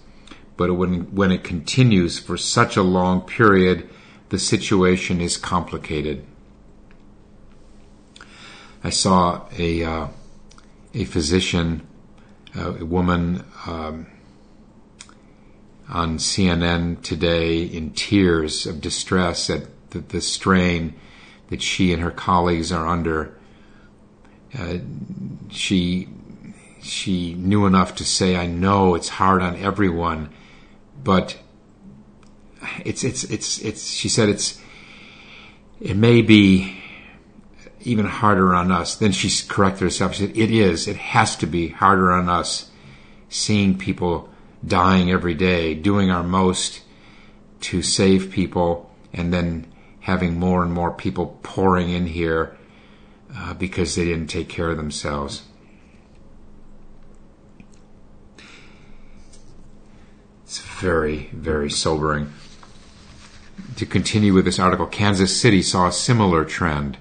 but 0.58 0.74
when, 0.74 1.16
when 1.16 1.32
it 1.32 1.44
continues 1.44 2.18
for 2.18 2.36
such 2.36 2.76
a 2.76 2.82
long 2.82 3.22
period, 3.22 3.88
the 4.30 4.40
situation 4.40 5.22
is 5.22 5.38
complicated. 5.38 6.26
I 8.84 8.90
saw 8.90 9.46
a 9.58 9.84
uh, 9.84 10.08
a 10.98 11.06
physician, 11.06 11.88
uh, 12.58 12.74
a 12.80 12.86
woman 12.86 13.44
um, 13.68 14.08
on 15.88 16.18
CNN 16.18 17.02
today 17.04 17.62
in 17.62 17.92
tears 17.92 18.66
of 18.66 18.82
distress 18.82 19.50
at 19.50 19.68
the, 19.92 20.00
the 20.00 20.22
strain 20.22 20.96
that 21.50 21.62
she 21.62 21.94
and 21.94 22.02
her 22.02 22.12
colleagues 22.12 22.72
are 22.72 22.88
under. 22.88 23.38
Uh, 24.58 24.78
she 25.50 26.10
she 26.82 27.36
knew 27.36 27.66
enough 27.68 27.94
to 27.96 28.04
say, 28.04 28.36
"I 28.36 28.48
know 28.48 28.96
it's 28.96 29.10
hard 29.10 29.42
on 29.44 29.56
everyone, 29.58 30.30
but 31.04 31.38
it's 32.84 33.04
it's 33.04 33.24
it's 33.26 33.60
it's." 33.60 33.92
She 33.92 34.10
said, 34.10 34.30
"It's 34.30 34.60
it 35.80 35.96
may 35.96 36.22
be 36.24 36.77
even 37.88 38.06
harder 38.06 38.54
on 38.54 38.72
us." 38.72 38.96
Then 38.96 39.12
she 39.12 39.30
corrected 39.48 39.82
herself. 39.82 40.14
She 40.14 40.28
said, 40.28 40.38
"It 40.38 40.52
is. 40.52 40.88
It 40.88 40.98
has 40.98 41.36
to 41.38 41.48
be 41.48 41.70
harder 41.70 42.12
on 42.12 42.30
us, 42.30 42.70
seeing 43.30 43.78
people 43.78 44.30
dying 44.66 45.10
every 45.10 45.34
day, 45.34 45.74
doing 45.74 46.12
our 46.12 46.24
most 46.24 46.82
to 47.62 47.82
save 47.82 48.32
people, 48.32 48.92
and 49.14 49.34
then 49.34 49.66
having 50.02 50.40
more 50.40 50.64
and 50.64 50.74
more 50.74 50.92
people 50.92 51.40
pouring 51.44 51.90
in 51.90 52.08
here 52.08 52.56
uh, 53.36 53.54
because 53.54 53.96
they 53.96 54.06
didn't 54.06 54.28
take 54.28 54.50
care 54.50 54.70
of 54.70 54.78
themselves." 54.78 55.44
It's 60.44 60.60
very, 60.60 61.30
very 61.34 61.70
sobering. 61.70 62.32
To 63.76 63.86
continue 63.86 64.34
with 64.34 64.46
this 64.46 64.60
article, 64.60 64.86
Kansas 64.86 65.36
City 65.36 65.62
saw 65.62 65.88
a 65.88 65.92
similar 65.92 66.46
trend. 66.46 66.98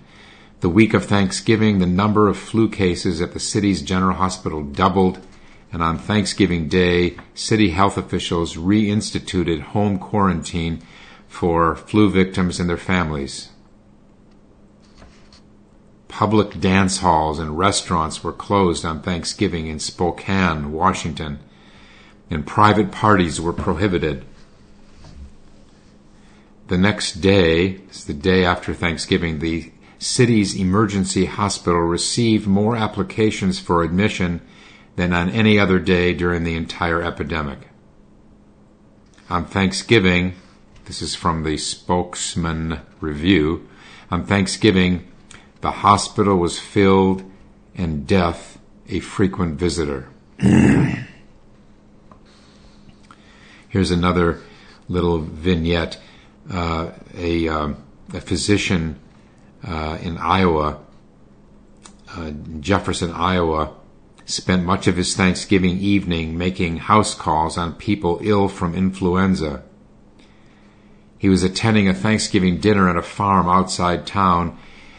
The 0.61 0.69
week 0.69 0.95
of 0.95 1.05
Thanksgiving, 1.05 1.79
the 1.79 1.87
number 1.87 2.29
of 2.29 2.39
flu 2.39 2.69
cases 2.69 3.21
at 3.21 3.33
the 3.33 3.41
city's 3.41 3.83
general 3.83 4.17
hospital 4.17 4.63
doubled, 4.63 5.19
and 5.73 5.83
on 5.83 5.99
Thanksgiving 5.99 6.69
Day, 6.69 7.17
city 7.35 7.71
health 7.71 7.99
officials 7.99 8.57
reinstituted 8.57 9.61
home 9.61 9.99
quarantine 9.99 10.83
for 11.29 11.77
flu 11.77 12.09
victims 12.11 12.59
and 12.59 12.69
their 12.71 12.77
families. 12.77 13.51
Public 16.09 16.61
dance 16.61 16.99
halls 16.99 17.39
and 17.39 17.59
restaurants 17.59 18.25
were 18.25 18.33
closed 18.33 18.85
on 18.85 19.03
Thanksgiving 19.03 19.67
in 19.67 19.79
Spokane, 19.79 20.73
Washington 20.73 21.41
and 22.31 22.47
private 22.47 22.91
parties 22.91 23.41
were 23.41 23.53
prohibited. 23.53 24.25
The 26.69 26.79
next 26.79 27.21
day, 27.21 27.81
it's 27.89 28.05
the 28.05 28.15
day 28.15 28.45
after 28.45 28.75
Thanksgiving, 28.75 29.39
the 29.39 29.71
city's 29.99 30.55
emergency 30.55 31.25
hospital 31.27 31.81
received 31.81 32.47
more 32.47 32.77
applications 32.77 33.59
for 33.59 33.83
admission 33.83 34.41
than 34.97 35.13
on 35.13 35.31
any 35.31 35.59
other 35.59 35.79
day 35.79 36.13
during 36.13 36.45
the 36.45 36.55
entire 36.57 37.03
epidemic. 37.03 37.69
On 39.29 39.45
Thanksgiving, 39.45 40.35
this 40.85 41.03
is 41.03 41.15
from 41.15 41.43
the 41.43 41.57
spokesman 41.57 42.81
review, 43.01 43.69
on 44.11 44.25
Thanksgiving, 44.25 45.11
the 45.61 45.71
hospital 45.71 46.37
was 46.37 46.59
filled 46.59 47.23
and 47.75 48.07
death 48.07 48.59
a 48.89 49.01
frequent 49.01 49.59
visitor. 49.59 50.09
Here's 53.69 53.91
another 53.91 54.41
little 54.89 55.19
vignette. 55.19 55.99
Uh, 56.49 56.93
a, 57.17 57.49
um, 57.49 57.77
a, 58.15 58.21
physician 58.21 59.01
uh, 59.67 59.99
in 60.01 60.19
Iowa, 60.19 60.79
uh, 62.11 62.31
Jefferson, 62.61 63.13
Iowa, 63.13 63.75
spent 64.25 64.65
much 64.65 64.87
of 64.87 64.97
his 64.97 65.15
Thanksgiving 65.15 65.79
evening 65.79 66.37
making 66.37 66.79
house 66.79 67.15
calls 67.15 67.57
on 67.59 67.75
people 67.75 68.19
ill 68.23 68.49
from 68.49 68.75
influenza. 68.75 69.63
He 71.19 71.29
was 71.29 71.43
attending 71.43 71.89
a 71.89 71.95
Thanksgiving 71.95 72.59
dinner 72.59 72.89
at 72.89 72.97
a 72.97 73.03
farm 73.03 73.49
outside 73.49 74.07
town 74.07 74.59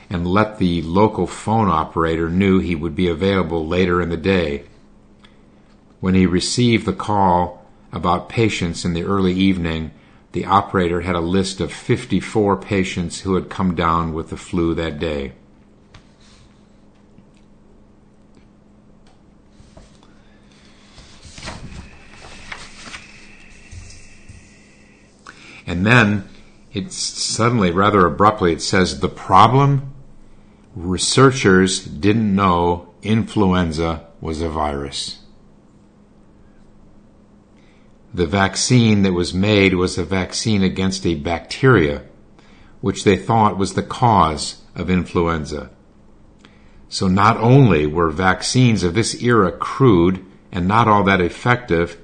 and 0.09 0.25
let 0.25 0.57
the 0.57 0.81
local 0.81 1.27
phone 1.27 1.69
operator 1.69 2.29
knew 2.29 2.59
he 2.59 2.75
would 2.75 2.95
be 2.95 3.07
available 3.07 3.67
later 3.67 4.01
in 4.01 4.09
the 4.09 4.17
day. 4.17 4.63
When 5.99 6.15
he 6.15 6.25
received 6.25 6.85
the 6.85 6.93
call, 6.93 7.57
about 7.91 8.29
patients 8.29 8.85
in 8.85 8.93
the 8.93 9.03
early 9.03 9.33
evening, 9.33 9.91
the 10.31 10.45
operator 10.45 11.01
had 11.01 11.15
a 11.15 11.19
list 11.19 11.61
of 11.61 11.71
54 11.71 12.57
patients 12.57 13.21
who 13.21 13.35
had 13.35 13.49
come 13.49 13.75
down 13.75 14.13
with 14.13 14.29
the 14.29 14.37
flu 14.37 14.73
that 14.75 14.99
day. 14.99 15.33
And 25.65 25.85
then 25.85 26.29
it 26.73 26.93
suddenly, 26.93 27.71
rather 27.71 28.05
abruptly, 28.05 28.53
it 28.53 28.61
says 28.61 28.99
the 28.99 29.09
problem 29.09 29.93
researchers 30.75 31.83
didn't 31.83 32.33
know 32.33 32.93
influenza 33.01 34.07
was 34.21 34.41
a 34.41 34.49
virus 34.49 35.19
the 38.13 38.25
vaccine 38.25 39.03
that 39.03 39.13
was 39.13 39.33
made 39.33 39.75
was 39.75 39.97
a 39.97 40.03
vaccine 40.03 40.63
against 40.63 41.05
a 41.05 41.15
bacteria, 41.15 42.03
which 42.81 43.03
they 43.03 43.17
thought 43.17 43.57
was 43.57 43.73
the 43.73 43.83
cause 43.83 44.61
of 44.75 44.89
influenza. 44.89 45.69
So 46.89 47.07
not 47.07 47.37
only 47.37 47.85
were 47.85 48.09
vaccines 48.09 48.83
of 48.83 48.93
this 48.93 49.21
era 49.21 49.51
crude 49.51 50.25
and 50.51 50.67
not 50.67 50.87
all 50.87 51.03
that 51.03 51.21
effective, 51.21 51.97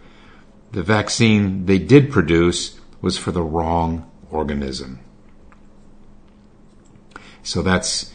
the 0.71 0.83
vaccine 0.83 1.65
they 1.65 1.79
did 1.79 2.11
produce 2.11 2.79
was 3.01 3.17
for 3.17 3.31
the 3.31 3.43
wrong 3.43 4.09
organism. 4.29 4.99
So 7.43 7.61
that's 7.61 8.11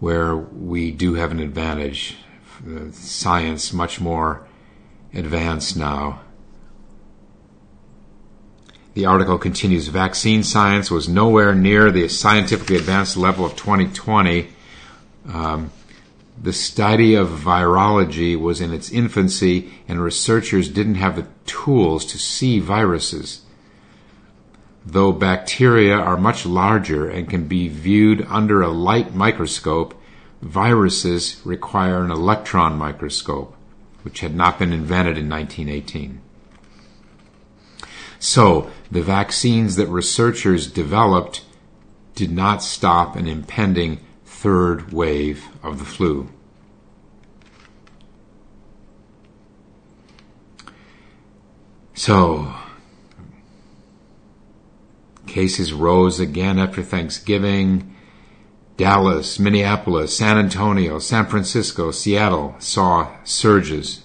where 0.00 0.36
we 0.36 0.90
do 0.90 1.14
have 1.14 1.30
an 1.30 1.40
advantage. 1.40 2.16
Science 2.92 3.72
much 3.72 4.00
more 4.00 4.46
advanced 5.12 5.76
now 5.76 6.20
the 8.98 9.06
article 9.06 9.38
continues 9.38 9.86
vaccine 9.86 10.42
science 10.42 10.90
was 10.90 11.08
nowhere 11.08 11.54
near 11.54 11.92
the 11.92 12.08
scientifically 12.08 12.74
advanced 12.74 13.16
level 13.16 13.44
of 13.44 13.54
2020. 13.54 14.48
Um, 15.32 15.70
the 16.42 16.52
study 16.52 17.14
of 17.14 17.28
virology 17.28 18.36
was 18.36 18.60
in 18.60 18.72
its 18.72 18.90
infancy, 18.90 19.72
and 19.86 20.02
researchers 20.02 20.68
didn't 20.68 20.96
have 20.96 21.14
the 21.14 21.28
tools 21.46 22.04
to 22.06 22.18
see 22.18 22.58
viruses. 22.58 23.42
Though 24.84 25.12
bacteria 25.12 25.94
are 25.94 26.16
much 26.16 26.44
larger 26.44 27.08
and 27.08 27.30
can 27.30 27.46
be 27.46 27.68
viewed 27.68 28.26
under 28.28 28.62
a 28.62 28.68
light 28.68 29.14
microscope, 29.14 29.94
viruses 30.42 31.40
require 31.44 32.02
an 32.02 32.10
electron 32.10 32.76
microscope, 32.76 33.54
which 34.02 34.18
had 34.18 34.34
not 34.34 34.58
been 34.58 34.72
invented 34.72 35.16
in 35.16 35.28
1918. 35.28 36.20
So, 38.18 38.70
the 38.90 39.02
vaccines 39.02 39.76
that 39.76 39.86
researchers 39.86 40.70
developed 40.70 41.44
did 42.14 42.32
not 42.32 42.62
stop 42.62 43.14
an 43.14 43.28
impending 43.28 44.00
third 44.24 44.92
wave 44.92 45.44
of 45.62 45.78
the 45.78 45.84
flu. 45.84 46.28
So, 51.94 52.54
cases 55.26 55.72
rose 55.72 56.18
again 56.18 56.58
after 56.58 56.82
Thanksgiving. 56.82 57.94
Dallas, 58.76 59.40
Minneapolis, 59.40 60.16
San 60.16 60.38
Antonio, 60.38 61.00
San 61.00 61.26
Francisco, 61.26 61.90
Seattle 61.90 62.54
saw 62.60 63.08
surges 63.24 64.04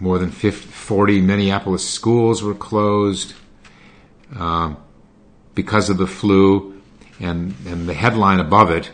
More 0.00 0.18
than 0.18 0.30
50, 0.30 0.68
40 0.68 1.20
Minneapolis 1.20 1.88
schools 1.88 2.42
were 2.42 2.54
closed 2.54 3.34
uh, 4.36 4.74
because 5.54 5.90
of 5.90 5.98
the 5.98 6.06
flu, 6.06 6.80
and, 7.18 7.54
and 7.66 7.88
the 7.88 7.94
headline 7.94 8.38
above 8.38 8.70
it 8.70 8.92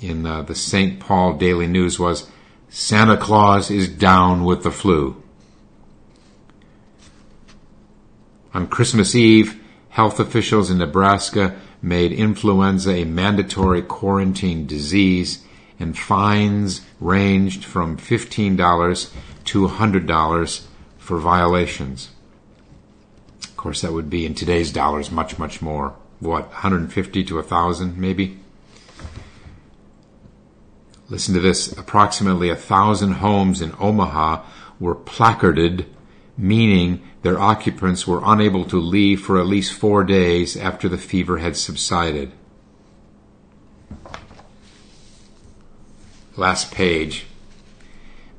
in 0.00 0.24
uh, 0.24 0.42
the 0.42 0.54
St. 0.54 0.98
Paul 0.98 1.34
Daily 1.34 1.66
News 1.66 1.98
was 1.98 2.30
Santa 2.68 3.18
Claus 3.18 3.70
is 3.70 3.88
down 3.88 4.44
with 4.44 4.62
the 4.62 4.70
flu. 4.70 5.22
On 8.54 8.66
Christmas 8.66 9.14
Eve, 9.14 9.60
health 9.90 10.18
officials 10.18 10.70
in 10.70 10.78
Nebraska 10.78 11.54
made 11.82 12.12
influenza 12.12 12.92
a 12.92 13.04
mandatory 13.04 13.82
quarantine 13.82 14.66
disease, 14.66 15.44
and 15.78 15.98
fines 15.98 16.80
ranged 17.00 17.64
from 17.64 17.96
$15 17.96 19.12
to 19.44 19.66
$100 19.66 20.64
for 20.98 21.18
violations. 21.18 22.10
Of 23.44 23.56
course, 23.56 23.80
that 23.82 23.92
would 23.92 24.10
be 24.10 24.26
in 24.26 24.34
today's 24.34 24.72
dollars 24.72 25.10
much, 25.10 25.38
much 25.38 25.62
more 25.62 25.94
what, 26.22 26.46
150 26.48 27.24
to 27.24 27.34
1,000 27.34 27.98
maybe? 27.98 28.38
Listen 31.08 31.34
to 31.34 31.40
this. 31.40 31.76
Approximately 31.76 32.48
a 32.48 32.56
thousand 32.56 33.14
homes 33.14 33.60
in 33.60 33.74
Omaha 33.78 34.44
were 34.78 34.94
placarded, 34.94 35.86
meaning 36.38 37.02
their 37.22 37.38
occupants 37.38 38.06
were 38.06 38.22
unable 38.24 38.64
to 38.66 38.78
leave 38.80 39.20
for 39.20 39.38
at 39.38 39.46
least 39.46 39.72
four 39.72 40.04
days 40.04 40.56
after 40.56 40.88
the 40.88 40.96
fever 40.96 41.38
had 41.38 41.56
subsided. 41.56 42.32
Last 46.36 46.72
page. 46.72 47.26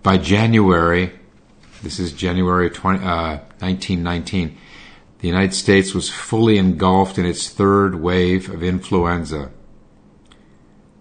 By 0.03 0.17
January, 0.17 1.13
this 1.81 1.97
is 1.97 2.11
January 2.11 2.69
20, 2.69 2.99
uh, 2.99 3.37
1919, 3.59 4.57
the 5.19 5.27
United 5.29 5.53
States 5.53 5.93
was 5.93 6.09
fully 6.09 6.57
engulfed 6.57 7.17
in 7.17 7.25
its 7.25 7.47
third 7.47 7.95
wave 7.95 8.49
of 8.49 8.61
influenza. 8.61 9.51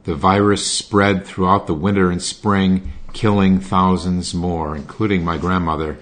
The 0.04 0.14
virus 0.14 0.64
spread 0.64 1.26
throughout 1.26 1.66
the 1.66 1.74
winter 1.74 2.12
and 2.12 2.22
spring, 2.22 2.92
killing 3.12 3.58
thousands 3.58 4.34
more, 4.34 4.76
including 4.76 5.24
my 5.24 5.36
grandmother. 5.36 5.98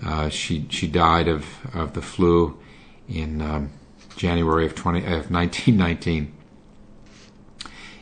Uh, 0.00 0.28
she 0.28 0.66
she 0.70 0.86
died 0.86 1.26
of, 1.26 1.44
of 1.74 1.94
the 1.94 2.02
flu 2.02 2.56
in 3.08 3.42
um, 3.42 3.70
January 4.14 4.64
of 4.64 4.76
20 4.76 5.00
of 5.00 5.30
1919. 5.30 6.32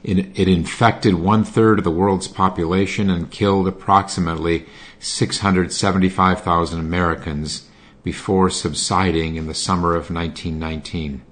It, 0.03 0.39
it 0.39 0.49
infected 0.49 1.15
one 1.15 1.45
third 1.45 1.79
of 1.79 1.85
the 1.85 1.91
world's 1.91 2.29
population 2.29 3.11
and 3.11 3.31
killed 3.31 3.69
approximately 3.69 4.67
675,000 4.99 6.81
Americans 6.81 7.69
before 8.03 8.49
subsiding 8.49 9.37
in 9.37 9.47
the 9.47 9.55
summer 9.55 9.91
of 9.91 10.11
1919. 10.11 11.23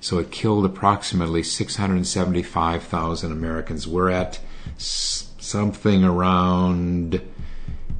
So 0.00 0.18
it 0.18 0.30
killed 0.30 0.64
approximately 0.64 1.42
675,000 1.42 3.32
Americans. 3.32 3.86
We're 3.86 4.10
at 4.10 4.40
something 4.76 6.04
around 6.04 7.20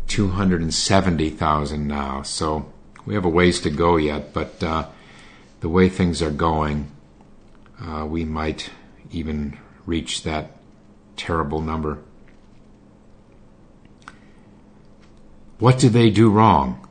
270,000 0.09 1.87
now. 1.87 2.23
So 2.23 2.73
we 3.07 3.15
have 3.15 3.25
a 3.25 3.29
ways 3.29 3.61
to 3.61 3.71
go 3.71 3.97
yet, 3.97 4.33
but 4.33 4.63
uh, 4.63 4.89
the 5.61 5.69
way 5.69 5.89
things 5.89 6.21
are 6.21 6.31
going, 6.31 6.91
uh, 7.81 8.05
we 8.05 8.25
might 8.25 8.71
even 9.13 9.59
reach 9.87 10.23
that 10.23 10.57
terrible 11.17 11.61
number. 11.61 11.99
What 15.59 15.79
did 15.79 15.93
they 15.93 16.11
do 16.11 16.31
wrong? 16.31 16.89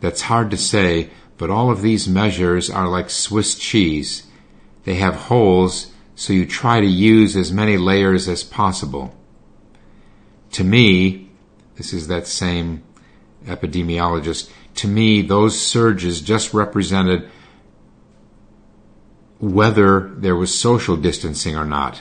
That's 0.00 0.22
hard 0.22 0.50
to 0.50 0.56
say, 0.56 1.10
but 1.38 1.50
all 1.50 1.70
of 1.70 1.82
these 1.82 2.08
measures 2.08 2.68
are 2.68 2.88
like 2.88 3.10
Swiss 3.10 3.54
cheese. 3.54 4.26
They 4.84 4.96
have 4.96 5.14
holes, 5.14 5.92
so 6.14 6.32
you 6.32 6.46
try 6.46 6.80
to 6.80 6.86
use 6.86 7.36
as 7.36 7.52
many 7.52 7.76
layers 7.76 8.28
as 8.28 8.42
possible. 8.42 9.14
To 10.52 10.64
me, 10.64 11.30
this 11.76 11.92
is 11.92 12.08
that 12.08 12.26
same 12.26 12.82
epidemiologist, 13.46 14.50
to 14.76 14.88
me, 14.88 15.22
those 15.22 15.60
surges 15.60 16.20
just 16.20 16.52
represented 16.52 17.30
whether 19.44 20.08
there 20.16 20.34
was 20.34 20.58
social 20.58 20.96
distancing 20.96 21.54
or 21.54 21.66
not. 21.66 22.00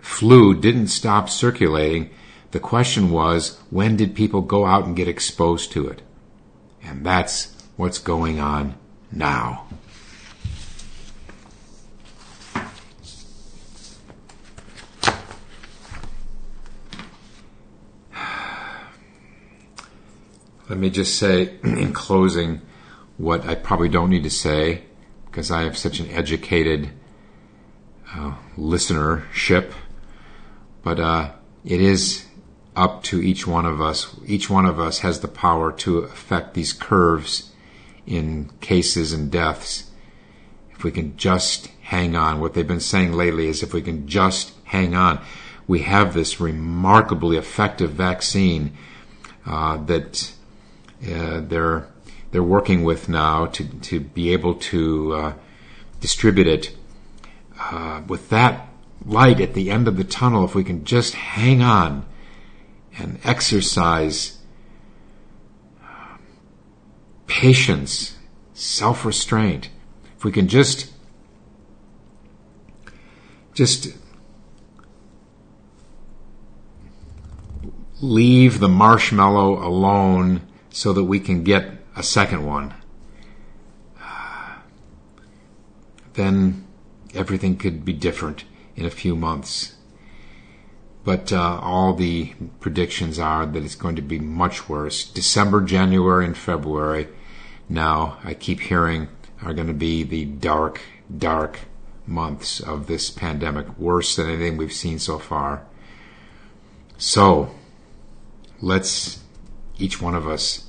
Flu 0.00 0.52
didn't 0.52 0.88
stop 0.88 1.30
circulating. 1.30 2.10
The 2.50 2.58
question 2.58 3.10
was, 3.10 3.56
when 3.70 3.96
did 3.96 4.16
people 4.16 4.40
go 4.40 4.66
out 4.66 4.84
and 4.84 4.96
get 4.96 5.06
exposed 5.06 5.70
to 5.72 5.86
it? 5.86 6.02
And 6.82 7.06
that's 7.06 7.54
what's 7.76 7.98
going 7.98 8.40
on 8.40 8.74
now. 9.12 9.68
Let 20.68 20.78
me 20.80 20.90
just 20.90 21.16
say 21.16 21.58
in 21.62 21.92
closing 21.92 22.60
what 23.18 23.46
I 23.46 23.54
probably 23.54 23.88
don't 23.88 24.10
need 24.10 24.24
to 24.24 24.30
say 24.30 24.87
because 25.38 25.52
I 25.52 25.62
have 25.62 25.78
such 25.78 26.00
an 26.00 26.10
educated 26.10 26.90
uh, 28.12 28.34
listenership. 28.56 29.72
But 30.82 30.98
uh, 30.98 31.30
it 31.64 31.80
is 31.80 32.26
up 32.74 33.04
to 33.04 33.22
each 33.22 33.46
one 33.46 33.64
of 33.64 33.80
us. 33.80 34.16
Each 34.26 34.50
one 34.50 34.66
of 34.66 34.80
us 34.80 34.98
has 34.98 35.20
the 35.20 35.28
power 35.28 35.70
to 35.74 35.98
affect 35.98 36.54
these 36.54 36.72
curves 36.72 37.52
in 38.04 38.50
cases 38.60 39.12
and 39.12 39.30
deaths. 39.30 39.92
If 40.72 40.82
we 40.82 40.90
can 40.90 41.16
just 41.16 41.68
hang 41.82 42.16
on, 42.16 42.40
what 42.40 42.54
they've 42.54 42.66
been 42.66 42.80
saying 42.80 43.12
lately 43.12 43.46
is 43.46 43.62
if 43.62 43.72
we 43.72 43.80
can 43.80 44.08
just 44.08 44.50
hang 44.64 44.96
on, 44.96 45.20
we 45.68 45.82
have 45.82 46.14
this 46.14 46.40
remarkably 46.40 47.36
effective 47.36 47.92
vaccine 47.92 48.76
uh, 49.46 49.76
that 49.84 50.32
uh, 51.08 51.42
they're 51.42 51.86
they're 52.30 52.42
working 52.42 52.84
with 52.84 53.08
now 53.08 53.46
to 53.46 53.64
to 53.64 54.00
be 54.00 54.32
able 54.32 54.54
to 54.54 55.14
uh, 55.14 55.32
distribute 56.00 56.46
it. 56.46 56.76
Uh, 57.60 58.02
with 58.06 58.28
that 58.28 58.68
light 59.04 59.40
at 59.40 59.54
the 59.54 59.70
end 59.70 59.88
of 59.88 59.96
the 59.96 60.04
tunnel, 60.04 60.44
if 60.44 60.54
we 60.54 60.62
can 60.62 60.84
just 60.84 61.14
hang 61.14 61.60
on 61.62 62.06
and 62.98 63.18
exercise 63.24 64.38
patience, 67.28 68.16
self 68.54 69.04
restraint, 69.04 69.70
if 70.16 70.24
we 70.24 70.32
can 70.32 70.48
just 70.48 70.92
just 73.54 73.88
leave 78.00 78.60
the 78.60 78.68
marshmallow 78.68 79.64
alone 79.64 80.40
so 80.70 80.92
that 80.92 81.04
we 81.04 81.20
can 81.20 81.42
get 81.42 81.70
a 81.98 82.02
second 82.02 82.46
one, 82.46 82.72
then 86.14 86.64
everything 87.12 87.56
could 87.56 87.84
be 87.84 87.92
different 87.92 88.44
in 88.76 88.86
a 88.86 88.90
few 88.90 89.16
months. 89.16 89.74
But 91.04 91.32
uh, 91.32 91.58
all 91.60 91.94
the 91.94 92.34
predictions 92.60 93.18
are 93.18 93.46
that 93.46 93.64
it's 93.64 93.74
going 93.74 93.96
to 93.96 94.02
be 94.02 94.20
much 94.20 94.68
worse. 94.68 95.04
December, 95.04 95.60
January, 95.60 96.24
and 96.24 96.36
February, 96.36 97.08
now 97.68 98.18
I 98.22 98.34
keep 98.34 98.60
hearing, 98.60 99.08
are 99.42 99.54
going 99.54 99.66
to 99.66 99.74
be 99.74 100.04
the 100.04 100.24
dark, 100.24 100.80
dark 101.16 101.60
months 102.06 102.60
of 102.60 102.86
this 102.86 103.10
pandemic, 103.10 103.76
worse 103.76 104.14
than 104.14 104.28
anything 104.28 104.56
we've 104.56 104.72
seen 104.72 105.00
so 105.00 105.18
far. 105.18 105.66
So, 106.96 107.54
let's, 108.60 109.20
each 109.78 110.00
one 110.00 110.14
of 110.14 110.28
us, 110.28 110.67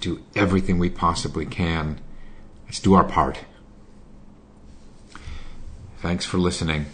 do 0.00 0.22
everything 0.34 0.78
we 0.78 0.90
possibly 0.90 1.46
can. 1.46 2.00
Let's 2.66 2.80
do 2.80 2.94
our 2.94 3.04
part. 3.04 3.44
Thanks 5.98 6.24
for 6.24 6.38
listening. 6.38 6.86